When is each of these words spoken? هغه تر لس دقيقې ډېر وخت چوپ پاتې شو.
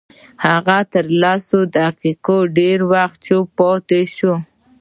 هغه 0.45 0.77
تر 0.93 1.05
لس 1.21 1.45
دقيقې 1.77 2.39
ډېر 2.57 2.77
وخت 2.91 3.17
چوپ 3.25 3.47
پاتې 3.57 4.01
شو. 4.15 4.33